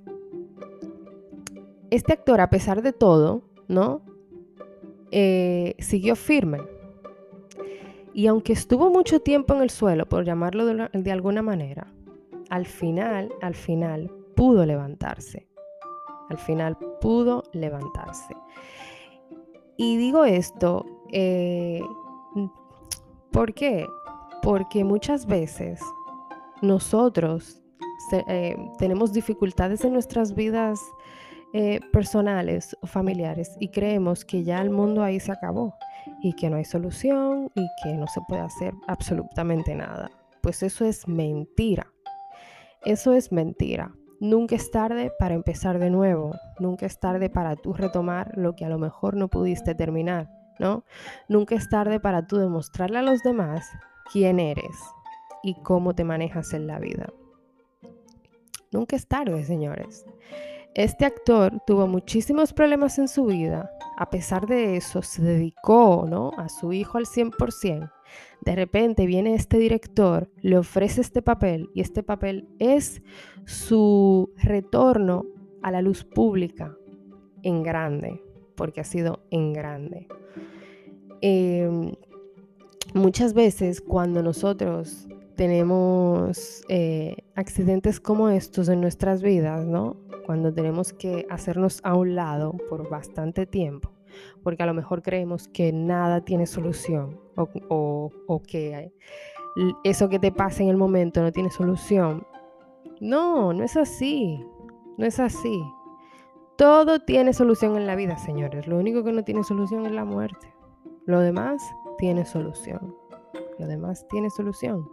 Este 1.90 2.14
actor, 2.14 2.40
a 2.40 2.52
pesar 2.52 2.84
de 2.84 2.94
todo, 2.94 3.50
¿no? 3.68 4.06
Eh, 5.10 5.74
siguió 5.80 6.16
firme. 6.16 6.60
Y 8.14 8.28
aunque 8.28 8.54
estuvo 8.54 8.92
mucho 8.92 9.22
tiempo 9.22 9.56
en 9.56 9.64
el 9.64 9.72
suelo, 9.72 10.08
por 10.08 10.24
llamarlo 10.24 10.68
de 10.68 11.12
alguna 11.12 11.42
manera, 11.42 11.92
al 12.52 12.68
final, 12.68 13.34
al 13.42 13.56
final, 13.56 14.12
pudo 14.36 14.66
levantarse 14.66 15.52
al 16.32 16.38
final 16.38 16.78
pudo 17.02 17.44
levantarse. 17.52 18.36
Y 19.78 19.98
digo 19.98 20.26
esto, 20.26 20.86
eh, 21.12 21.82
¿por 23.32 23.54
qué? 23.54 23.86
Porque 24.42 24.84
muchas 24.84 25.26
veces 25.26 25.82
nosotros 26.62 27.62
eh, 28.28 28.56
tenemos 28.78 29.12
dificultades 29.12 29.84
en 29.84 29.94
nuestras 29.94 30.34
vidas 30.34 30.80
eh, 31.54 31.82
personales 31.92 32.78
o 32.82 32.88
familiares 32.88 33.56
y 33.60 33.70
creemos 33.70 34.24
que 34.24 34.44
ya 34.44 34.62
el 34.62 34.70
mundo 34.70 35.04
ahí 35.04 35.20
se 35.20 35.32
acabó 35.32 35.76
y 36.22 36.34
que 36.34 36.50
no 36.50 36.56
hay 36.56 36.66
solución 36.66 37.52
y 37.56 37.68
que 37.84 37.94
no 37.94 38.08
se 38.08 38.22
puede 38.28 38.42
hacer 38.42 38.74
absolutamente 38.88 39.76
nada. 39.76 40.10
Pues 40.42 40.64
eso 40.64 40.86
es 40.86 41.08
mentira. 41.08 41.92
Eso 42.84 43.14
es 43.14 43.32
mentira. 43.32 43.94
Nunca 44.20 44.56
es 44.56 44.72
tarde 44.72 45.12
para 45.20 45.36
empezar 45.36 45.80
de 45.80 45.90
nuevo, 45.90 46.36
nunca 46.60 46.86
es 46.86 47.00
tarde 47.00 47.30
para 47.30 47.56
tú 47.56 47.74
retomar 47.74 48.38
lo 48.38 48.56
que 48.56 48.66
a 48.66 48.70
lo 48.70 48.78
mejor 48.78 49.16
no 49.16 49.28
pudiste 49.30 49.74
terminar, 49.76 50.30
¿no? 50.60 50.84
Nunca 51.28 51.56
es 51.56 51.70
tarde 51.70 52.00
para 52.00 52.28
tú 52.28 52.38
demostrarle 52.38 53.00
a 53.00 53.04
los 53.04 53.24
demás 53.24 53.68
quién 54.12 54.40
eres 54.40 54.76
y 55.44 55.56
cómo 55.62 55.94
te 55.96 56.04
manejas 56.04 56.54
en 56.54 56.68
la 56.68 56.80
vida. 56.80 57.12
Nunca 58.72 58.96
es 58.96 59.08
tarde, 59.08 59.44
señores. 59.44 60.06
Este 60.74 61.06
actor 61.06 61.62
tuvo 61.68 61.88
muchísimos 61.88 62.54
problemas 62.54 62.98
en 62.98 63.08
su 63.08 63.26
vida. 63.26 63.72
A 63.98 64.10
pesar 64.10 64.48
de 64.48 64.78
eso, 64.78 65.02
se 65.02 65.22
dedicó 65.22 66.06
¿no? 66.10 66.32
a 66.38 66.50
su 66.50 66.74
hijo 66.74 66.98
al 66.98 67.06
100%. 67.06 67.92
De 68.42 68.56
repente 68.56 69.06
viene 69.06 69.36
este 69.36 69.58
director, 69.58 70.30
le 70.42 70.58
ofrece 70.58 71.02
este 71.02 71.22
papel 71.22 71.70
y 71.74 71.82
este 71.82 72.04
papel 72.04 72.50
es 72.60 73.02
su 73.46 74.32
retorno 74.38 75.26
a 75.62 75.72
la 75.72 75.82
luz 75.82 76.04
pública 76.04 76.76
en 77.44 77.64
grande, 77.64 78.22
porque 78.56 78.82
ha 78.82 78.84
sido 78.84 79.24
en 79.30 79.54
grande. 79.54 80.08
Em, 81.22 81.92
muchas 82.94 83.34
veces 83.34 83.80
cuando 83.80 84.24
nosotros 84.24 85.08
tenemos 85.36 86.64
eh, 86.68 87.18
accidentes 87.36 88.00
como 88.00 88.30
estos 88.30 88.70
en 88.70 88.82
nuestras 88.82 89.22
vidas, 89.22 89.66
¿no? 89.66 89.98
Cuando 90.32 90.54
tenemos 90.54 90.94
que 90.94 91.28
hacernos 91.30 91.82
a 91.84 91.94
un 91.94 92.16
lado 92.16 92.56
por 92.70 92.88
bastante 92.90 93.46
tiempo, 93.46 93.92
porque 94.44 94.64
a 94.64 94.66
lo 94.66 94.74
mejor 94.74 95.02
creemos 95.02 95.50
que 95.50 95.74
nada 95.74 96.22
tiene 96.22 96.48
solución 96.48 97.20
o, 97.36 98.42
que 98.48 98.94
eso 99.84 100.08
que 100.08 100.20
te 100.20 100.32
pasa 100.32 100.64
en 100.64 100.70
el 100.70 100.78
momento 100.78 101.22
no 101.22 101.34
tiene 101.34 101.52
solución. 101.52 102.26
No, 103.02 103.52
no 103.52 103.62
es 103.62 103.76
así. 103.76 104.42
No 104.98 105.06
es 105.06 105.20
así. 105.20 105.62
Todo 106.56 107.02
tiene 107.02 107.34
solución 107.34 107.76
en 107.76 107.86
la 107.86 107.98
vida, 107.98 108.18
señores. 108.18 108.68
Lo 108.68 108.78
único 108.78 109.04
que 109.04 109.12
no 109.12 109.26
tiene 109.26 109.44
solución 109.44 109.86
es 109.86 109.92
la 109.92 110.06
muerte. 110.06 110.54
Lo 111.06 111.20
demás 111.20 111.62
tiene 111.98 112.24
solución. 112.24 112.96
Lo 113.60 113.68
demás 113.68 114.08
tiene 114.08 114.30
solución. 114.30 114.88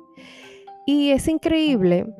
Y 0.85 1.11
es 1.11 1.28
increíble 1.28 2.12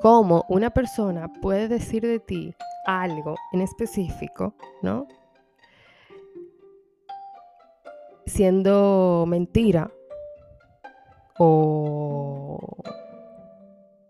cómo 0.00 0.44
una 0.48 0.70
persona 0.70 1.32
puede 1.40 1.68
decir 1.68 2.06
de 2.06 2.18
ti 2.20 2.54
algo 2.86 3.36
en 3.52 3.60
específico, 3.60 4.54
¿no? 4.82 5.06
siendo 8.30 9.24
mentira, 9.26 9.90
o, 11.38 12.58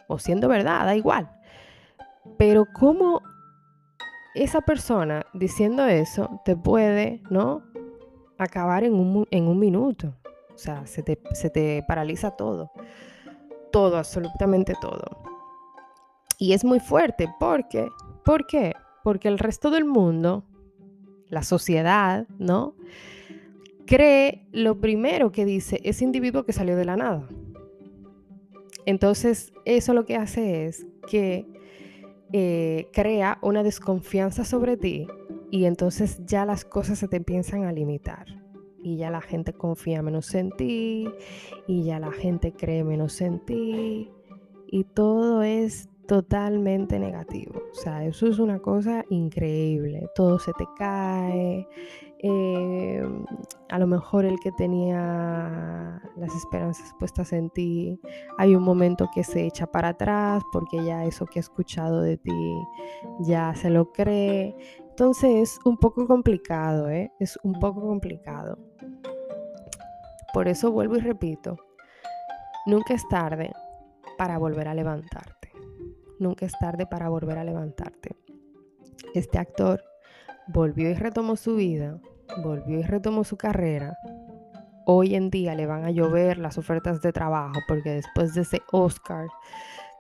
o 0.07 0.19
siendo 0.19 0.49
verdad, 0.49 0.85
da 0.85 0.95
igual. 0.95 1.31
Pero 2.37 2.67
cómo 2.79 3.23
esa 4.35 4.61
persona 4.61 5.25
diciendo 5.33 5.87
eso 5.87 6.41
te 6.45 6.57
puede, 6.57 7.23
¿no? 7.31 7.63
Acabar 8.39 8.85
en 8.85 8.95
un, 8.95 9.27
en 9.31 9.49
un 9.49 9.59
minuto. 9.59 10.15
O 10.55 10.59
sea, 10.59 10.87
se 10.87 11.03
te, 11.03 11.21
se 11.33 11.51
te 11.51 11.83
paraliza 11.87 12.33
todo. 12.33 12.71
Todo, 13.73 13.97
absolutamente 13.97 14.75
todo. 14.81 15.30
Y 16.41 16.55
es 16.55 16.65
muy 16.65 16.81
fuerte 16.81 17.29
porque, 17.39 17.91
¿por 18.25 18.47
qué? 18.47 18.73
Porque 19.05 19.29
el 19.29 19.39
resto 19.39 19.71
del 19.71 19.85
mundo, 19.85 20.43
la 21.29 21.43
sociedad, 21.43 22.27
¿no? 22.39 22.75
Cree 23.87 24.47
lo 24.51 24.81
primero 24.81 25.33
que 25.33 25.45
dice 25.45 25.83
ese 25.85 26.03
individuo 26.03 26.45
que 26.45 26.55
salió 26.55 26.77
de 26.77 26.87
la 26.87 26.97
nada. 26.97 27.29
Entonces, 28.87 29.53
eso 29.67 29.93
lo 29.93 30.07
que 30.07 30.17
hace 30.17 30.65
es 30.65 30.87
que 31.11 31.47
eh, 32.33 32.89
crea 32.95 33.39
una 33.43 33.63
desconfianza 33.63 34.47
sobre 34.47 34.79
ti 34.79 35.09
y 35.51 35.67
entonces 35.67 36.25
ya 36.25 36.47
las 36.47 36.65
cosas 36.65 36.99
se 36.99 37.09
te 37.09 37.19
empiezan 37.19 37.65
a 37.65 37.73
limitar 37.73 38.25
y 38.83 38.97
ya 38.97 39.11
la 39.11 39.21
gente 39.21 39.53
confía 39.53 40.01
menos 40.01 40.35
en 40.35 40.53
ti 40.53 41.07
y 41.67 41.85
ya 41.85 42.01
la 42.01 42.13
gente 42.13 42.53
cree 42.53 42.83
menos 42.83 43.21
en 43.21 43.45
ti 43.45 44.11
y 44.69 44.85
todo 44.85 45.43
es 45.43 45.90
totalmente 46.11 46.99
negativo. 46.99 47.63
O 47.71 47.75
sea, 47.75 48.05
eso 48.05 48.27
es 48.27 48.41
una 48.41 48.59
cosa 48.59 49.05
increíble. 49.11 50.09
Todo 50.13 50.41
se 50.41 50.53
te 50.55 50.67
cae. 50.77 51.69
Eh, 52.19 53.01
a 53.69 53.79
lo 53.79 53.87
mejor 53.87 54.25
el 54.25 54.41
que 54.41 54.51
tenía 54.51 56.03
las 56.17 56.35
esperanzas 56.35 56.93
puestas 56.99 57.33
en 57.33 57.49
ti, 57.51 58.01
hay 58.39 58.57
un 58.57 58.65
momento 58.65 59.09
que 59.15 59.23
se 59.23 59.47
echa 59.47 59.69
para 59.69 59.91
atrás 59.91 60.43
porque 60.53 60.85
ya 60.85 61.05
eso 61.05 61.27
que 61.27 61.39
ha 61.39 61.47
escuchado 61.47 62.03
de 62.03 62.17
ti 62.17 62.57
ya 63.21 63.55
se 63.55 63.71
lo 63.71 63.93
cree. 63.93 64.57
Entonces 64.89 65.31
es 65.31 65.61
un 65.65 65.77
poco 65.77 66.09
complicado, 66.09 66.91
¿eh? 66.91 67.13
Es 67.21 67.39
un 67.45 67.53
poco 67.61 67.83
complicado. 67.83 68.59
Por 70.35 70.49
eso 70.49 70.73
vuelvo 70.73 70.97
y 70.97 71.01
repito, 71.03 71.57
nunca 72.67 72.95
es 72.95 73.07
tarde 73.07 73.53
para 74.19 74.39
volver 74.39 74.67
a 74.67 74.75
levantar 74.75 75.40
nunca 76.21 76.47
es 76.47 76.53
tarde 76.59 76.87
para 76.87 77.09
volver 77.09 77.39
a 77.39 77.45
levantarte. 77.45 78.17
Este 79.15 79.39
actor 79.39 79.83
volvió 80.49 80.91
y 80.91 80.95
retomó 80.95 81.37
su 81.37 81.57
vida, 81.57 82.01
volvió 82.43 82.79
y 82.79 82.83
retomó 82.83 83.25
su 83.25 83.37
carrera. 83.37 83.97
Hoy 84.87 85.15
en 85.15 85.31
día 85.31 85.55
le 85.55 85.67
van 85.67 85.85
a 85.85 85.91
llover 85.91 86.39
las 86.39 86.59
ofertas 86.59 87.01
de 87.03 87.13
trabajo 87.13 87.61
porque 87.69 87.91
después 87.91 88.35
de 88.35 88.43
ese 88.43 88.63
Oscar 88.73 89.27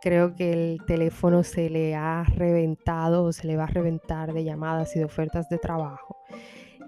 creo 0.00 0.34
que 0.34 0.52
el 0.52 0.84
teléfono 0.86 1.42
se 1.42 1.70
le 1.70 1.94
ha 1.94 2.24
reventado 2.24 3.24
o 3.24 3.32
se 3.32 3.46
le 3.46 3.56
va 3.56 3.64
a 3.64 3.68
reventar 3.68 4.32
de 4.32 4.44
llamadas 4.44 4.96
y 4.96 4.98
de 4.98 5.04
ofertas 5.04 5.48
de 5.48 5.58
trabajo. 5.58 6.16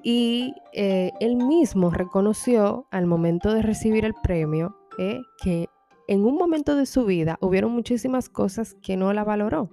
Y 0.02 0.54
eh, 0.72 1.12
él 1.20 1.36
mismo 1.36 1.90
reconoció 1.90 2.86
al 2.90 3.06
momento 3.06 3.52
de 3.52 3.62
recibir 3.62 4.04
el 4.04 4.14
premio 4.22 4.76
eh, 4.98 5.20
que 5.42 5.68
en 6.08 6.24
un 6.24 6.36
momento 6.36 6.76
de 6.76 6.86
su 6.86 7.04
vida 7.04 7.38
hubieron 7.40 7.72
muchísimas 7.72 8.28
cosas 8.28 8.74
que 8.82 8.96
no 8.96 9.12
la 9.12 9.24
valoró 9.24 9.70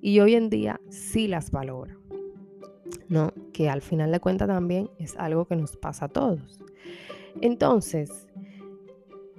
y 0.00 0.20
hoy 0.20 0.34
en 0.34 0.50
día 0.50 0.80
sí 0.90 1.28
las 1.28 1.50
valora. 1.50 1.96
¿No? 3.08 3.32
Que 3.52 3.70
al 3.70 3.82
final 3.82 4.10
de 4.12 4.20
cuentas 4.20 4.48
también 4.48 4.90
es 4.98 5.16
algo 5.16 5.46
que 5.46 5.56
nos 5.56 5.76
pasa 5.76 6.06
a 6.06 6.08
todos. 6.08 6.62
Entonces, 7.40 8.26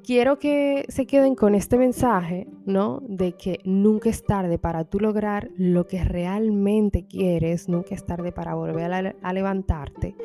quiero 0.03 0.39
que 0.39 0.86
se 0.89 1.05
queden 1.05 1.36
con 1.36 1.55
este 1.55 1.77
mensaje, 1.77 2.48
¿no? 2.65 3.01
De 3.07 3.33
que 3.33 3.60
nunca 3.63 4.10
es 4.10 4.24
tarde 4.24 4.57
para 4.57 4.86
tú 4.86 5.00
lograr 5.00 5.50
lo 5.57 5.88
que 5.88 6.03
realmente 6.03 7.05
quieres, 7.05 7.69
nunca 7.69 7.95
es 7.95 8.05
tarde 8.05 8.31
para 8.31 8.56
volver 8.56 8.93
a, 8.93 9.15
a 9.21 9.34
levantarte. 9.34 10.15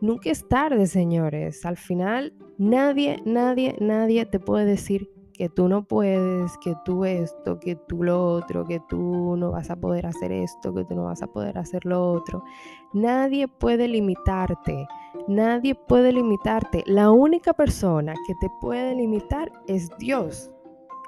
Nunca 0.00 0.30
es 0.30 0.48
tarde, 0.48 0.86
señores. 0.86 1.64
Al 1.64 1.76
final, 1.76 2.34
nadie, 2.58 3.22
nadie, 3.24 3.76
nadie 3.80 4.26
te 4.26 4.40
puede 4.40 4.64
decir 4.64 5.11
que 5.32 5.48
tú 5.48 5.68
no 5.68 5.84
puedes, 5.84 6.56
que 6.58 6.74
tú 6.84 7.04
esto, 7.04 7.58
que 7.58 7.76
tú 7.76 8.02
lo 8.04 8.24
otro, 8.24 8.64
que 8.64 8.80
tú 8.88 9.36
no 9.36 9.50
vas 9.50 9.70
a 9.70 9.76
poder 9.76 10.06
hacer 10.06 10.30
esto, 10.32 10.72
que 10.72 10.84
tú 10.84 10.94
no 10.94 11.04
vas 11.04 11.22
a 11.22 11.26
poder 11.26 11.58
hacer 11.58 11.84
lo 11.84 12.12
otro. 12.12 12.44
Nadie 12.92 13.48
puede 13.48 13.88
limitarte, 13.88 14.86
nadie 15.26 15.74
puede 15.74 16.12
limitarte. 16.12 16.84
La 16.86 17.10
única 17.10 17.52
persona 17.52 18.14
que 18.26 18.34
te 18.34 18.48
puede 18.60 18.94
limitar 18.94 19.50
es 19.66 19.88
Dios. 19.98 20.51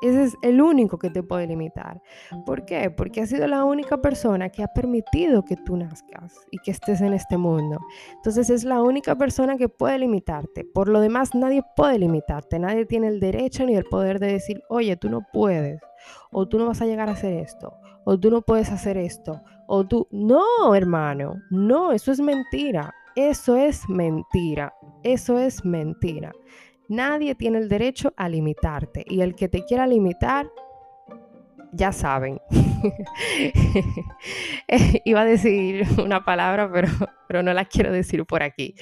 Ese 0.05 0.25
es 0.25 0.37
el 0.43 0.61
único 0.61 0.99
que 0.99 1.09
te 1.09 1.23
puede 1.23 1.47
limitar. 1.47 2.03
¿Por 2.45 2.67
qué? 2.67 2.91
Porque 2.91 3.23
ha 3.23 3.27
sido 3.27 3.47
la 3.47 3.65
única 3.65 4.03
persona 4.03 4.51
que 4.51 4.63
ha 4.63 4.69
permitido 4.69 5.47
que 5.47 5.57
tú 5.57 5.79
nazcas 5.79 6.35
y 6.51 6.59
que 6.59 6.73
estés 6.73 7.01
en 7.01 7.15
este 7.15 7.39
mundo. 7.39 7.79
Entonces 8.13 8.51
es 8.51 8.65
la 8.65 8.83
única 8.83 9.17
persona 9.17 9.57
que 9.57 9.71
puede 9.71 9.99
limitarte. 9.99 10.67
Por 10.75 10.89
lo 10.89 11.01
demás, 11.01 11.35
nadie 11.35 11.63
puede 11.75 11.99
limitarte. 11.99 12.59
Nadie 12.59 12.85
tiene 12.85 13.09
el 13.09 13.19
derecho 13.19 13.65
ni 13.65 13.77
el 13.77 13.85
poder 13.85 14.19
de 14.19 14.33
decir, 14.33 14.63
oye, 14.69 14.95
tú 14.99 15.09
no 15.09 15.27
puedes. 15.33 15.81
O 16.31 16.47
tú 16.47 16.59
no 16.59 16.67
vas 16.67 16.83
a 16.83 16.87
llegar 16.87 17.09
a 17.09 17.13
hacer 17.13 17.33
esto. 17.33 17.73
O 18.05 18.21
tú 18.21 18.31
no 18.31 18.43
puedes 18.43 18.71
hacer 18.71 18.99
esto. 18.99 19.41
O 19.67 19.87
tú... 19.87 20.07
No, 20.11 20.75
hermano. 20.75 21.37
No, 21.51 21.93
eso 21.93 22.13
es 22.13 22.21
mentira. 22.21 22.93
Eso 23.17 23.57
es 23.57 23.89
mentira. 23.89 24.75
Eso 25.03 25.39
es 25.39 25.65
mentira. 25.65 26.33
Nadie 26.89 27.35
tiene 27.35 27.59
el 27.59 27.69
derecho 27.69 28.13
a 28.17 28.29
limitarte 28.29 29.05
y 29.07 29.21
el 29.21 29.35
que 29.35 29.49
te 29.49 29.65
quiera 29.65 29.87
limitar, 29.87 30.51
ya 31.73 31.93
saben. 31.93 32.41
Iba 35.05 35.23
a 35.23 35.25
decir 35.25 35.87
una 36.03 36.25
palabra, 36.25 36.71
pero, 36.73 36.89
pero 37.27 37.43
no 37.43 37.53
la 37.53 37.65
quiero 37.65 37.93
decir 37.93 38.25
por 38.27 38.43
aquí. 38.43 38.75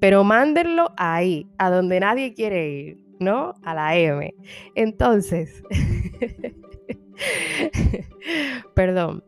Pero 0.00 0.24
mándenlo 0.24 0.92
ahí, 0.96 1.46
a 1.58 1.70
donde 1.70 2.00
nadie 2.00 2.34
quiere 2.34 2.68
ir, 2.68 2.98
¿no? 3.18 3.54
A 3.62 3.74
la 3.74 3.96
M. 3.96 4.34
Entonces, 4.74 5.62
perdón. 8.74 9.22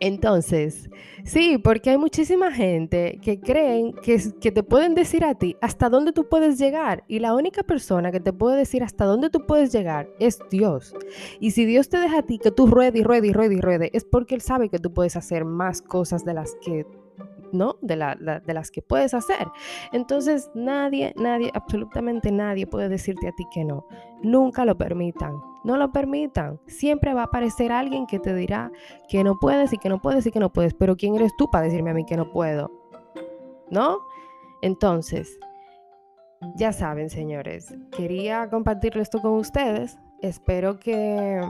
Entonces, 0.00 0.88
sí, 1.24 1.58
porque 1.58 1.90
hay 1.90 1.98
muchísima 1.98 2.50
gente 2.50 3.18
que 3.22 3.38
creen 3.38 3.92
que, 3.92 4.18
que, 4.40 4.50
te 4.50 4.62
pueden 4.62 4.94
decir 4.94 5.24
a 5.24 5.34
ti 5.34 5.56
hasta 5.60 5.90
dónde 5.90 6.12
tú 6.12 6.26
puedes 6.28 6.58
llegar 6.58 7.04
y 7.06 7.18
la 7.18 7.34
única 7.34 7.62
persona 7.62 8.10
que 8.10 8.18
te 8.18 8.32
puede 8.32 8.56
decir 8.56 8.82
hasta 8.82 9.04
dónde 9.04 9.28
tú 9.28 9.46
puedes 9.46 9.72
llegar 9.72 10.08
es 10.18 10.40
Dios. 10.50 10.94
Y 11.38 11.50
si 11.50 11.66
Dios 11.66 11.90
te 11.90 11.98
deja 11.98 12.18
a 12.18 12.22
ti 12.22 12.38
que 12.38 12.50
tú 12.50 12.66
ruedes 12.66 12.98
y 12.98 13.04
ruedes 13.04 13.30
y 13.30 13.32
ruedes 13.34 13.58
y 13.58 13.60
ruedes, 13.60 13.90
es 13.92 14.04
porque 14.04 14.34
Él 14.34 14.40
sabe 14.40 14.70
que 14.70 14.78
tú 14.78 14.92
puedes 14.94 15.16
hacer 15.16 15.44
más 15.44 15.82
cosas 15.82 16.24
de 16.24 16.34
las 16.34 16.56
que 16.64 16.86
¿no? 17.52 17.76
De, 17.82 17.96
las 17.96 18.70
que 18.70 18.80
puedes 18.80 19.12
hacer. 19.12 19.48
Entonces 19.92 20.50
nadie, 20.54 21.12
nadie, 21.16 21.50
absolutamente 21.52 22.30
nadie 22.32 22.66
puede 22.66 22.88
decirte 22.88 23.28
a 23.28 23.32
ti 23.32 23.44
que 23.52 23.64
no. 23.64 23.86
Nunca 24.22 24.64
lo 24.64 24.78
permitan. 24.78 25.49
No 25.64 25.76
lo 25.76 25.92
permitan. 25.92 26.58
Siempre 26.66 27.14
va 27.14 27.22
a 27.22 27.24
aparecer 27.24 27.72
alguien 27.72 28.06
que 28.06 28.18
te 28.18 28.34
dirá 28.34 28.70
que 29.08 29.22
no 29.24 29.38
puedes 29.38 29.72
y 29.72 29.78
que 29.78 29.88
no 29.88 30.00
puedes 30.00 30.26
y 30.26 30.30
que 30.30 30.40
no 30.40 30.52
puedes. 30.52 30.74
Pero 30.74 30.96
¿quién 30.96 31.14
eres 31.16 31.32
tú 31.36 31.50
para 31.50 31.64
decirme 31.64 31.90
a 31.90 31.94
mí 31.94 32.04
que 32.04 32.16
no 32.16 32.30
puedo? 32.30 32.70
¿No? 33.70 33.98
Entonces, 34.62 35.38
ya 36.56 36.72
saben, 36.72 37.10
señores, 37.10 37.74
quería 37.96 38.48
compartir 38.50 38.96
esto 38.98 39.20
con 39.20 39.32
ustedes. 39.32 39.98
Espero 40.22 40.78
que 40.78 41.40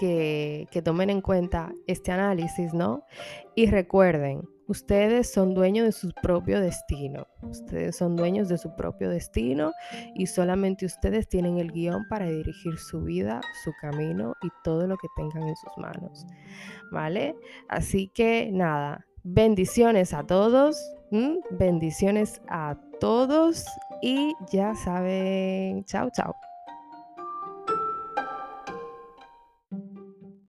que, 0.00 0.82
tomen 0.82 1.10
en 1.10 1.20
cuenta 1.20 1.72
este 1.86 2.10
análisis, 2.12 2.72
¿no? 2.72 3.04
Y 3.54 3.66
recuerden, 3.66 4.48
ustedes 4.70 5.32
son 5.32 5.52
dueños 5.52 5.84
de 5.84 5.92
su 5.92 6.12
propio 6.22 6.60
destino. 6.60 7.26
Ustedes 7.42 7.96
son 7.96 8.14
dueños 8.14 8.48
de 8.48 8.56
su 8.56 8.74
propio 8.76 9.10
destino 9.10 9.72
y 10.14 10.26
solamente 10.26 10.86
ustedes 10.86 11.28
tienen 11.28 11.58
el 11.58 11.72
guion 11.72 12.06
para 12.08 12.26
dirigir 12.26 12.78
su 12.78 13.02
vida, 13.02 13.40
su 13.64 13.72
camino 13.80 14.34
y 14.42 14.48
todo 14.62 14.86
lo 14.86 14.96
que 14.96 15.08
tengan 15.16 15.48
en 15.48 15.56
sus 15.56 15.76
manos. 15.76 16.24
¿Vale? 16.92 17.34
Así 17.68 18.12
que 18.14 18.50
nada, 18.52 19.06
bendiciones 19.24 20.14
a 20.14 20.24
todos. 20.24 20.76
Bendiciones 21.50 22.40
a 22.48 22.76
todos 23.00 23.66
y 24.00 24.32
ya 24.52 24.76
saben, 24.76 25.84
chao, 25.84 26.08
chao. 26.14 26.49